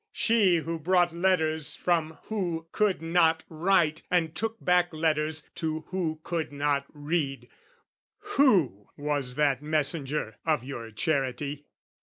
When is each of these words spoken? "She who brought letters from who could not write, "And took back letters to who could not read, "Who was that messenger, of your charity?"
"She 0.11 0.55
who 0.57 0.79
brought 0.79 1.13
letters 1.13 1.75
from 1.75 2.17
who 2.23 2.65
could 2.71 3.03
not 3.03 3.43
write, 3.49 4.01
"And 4.09 4.33
took 4.33 4.57
back 4.59 4.91
letters 4.91 5.47
to 5.61 5.81
who 5.89 6.19
could 6.23 6.51
not 6.51 6.85
read, 6.91 7.47
"Who 8.33 8.87
was 8.97 9.35
that 9.35 9.61
messenger, 9.61 10.37
of 10.43 10.63
your 10.63 10.89
charity?" 10.89 11.65